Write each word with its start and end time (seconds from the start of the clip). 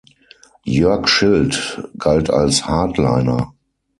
Jörg 0.65 1.07
Schild 1.07 1.87
galt 1.95 2.31
als 2.31 2.65
Hardliner. 2.65 3.53